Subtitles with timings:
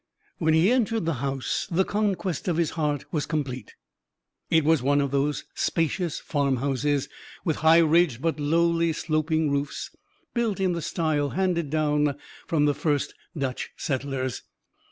[0.39, 3.75] When he entered the house, the conquest of his heart was complete.
[4.49, 7.07] It was one of those spacious farmhouses,
[7.45, 9.91] with high ridged, but lowly sloping roofs,
[10.33, 12.17] built in the style handed down
[12.47, 14.41] from the first Dutch settlers.